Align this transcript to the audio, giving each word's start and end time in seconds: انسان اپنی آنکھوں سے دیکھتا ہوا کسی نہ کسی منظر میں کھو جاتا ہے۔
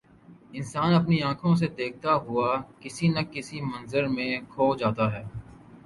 انسان 0.53 0.93
اپنی 0.93 1.21
آنکھوں 1.21 1.53
سے 1.55 1.67
دیکھتا 1.77 2.13
ہوا 2.25 2.49
کسی 2.79 3.07
نہ 3.07 3.19
کسی 3.31 3.61
منظر 3.63 4.07
میں 4.07 4.31
کھو 4.49 4.75
جاتا 4.75 5.05
ہے۔ 5.13 5.23